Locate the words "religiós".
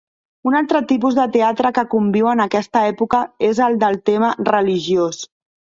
4.53-5.27